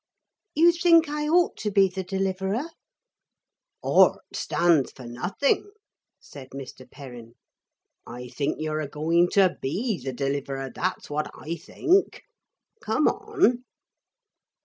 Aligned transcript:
'You 0.55 0.71
think 0.71 1.07
I 1.09 1.27
ought 1.29 1.57
to 1.57 1.69
be 1.69 1.87
the 1.87 2.03
Deliverer?' 2.03 2.71
'Ought 3.83 4.21
stands 4.33 4.91
for 4.91 5.05
nothing,' 5.05 5.69
said 6.19 6.49
Mr. 6.55 6.89
Perrin. 6.89 7.35
'I 8.07 8.29
think 8.29 8.55
you're 8.59 8.81
a 8.81 8.87
going 8.87 9.29
to 9.33 9.57
be 9.61 10.01
the 10.03 10.11
Deliverer; 10.11 10.71
that's 10.73 11.11
what 11.11 11.29
I 11.35 11.55
think. 11.55 12.23
Come 12.83 13.07
on!' 13.07 13.63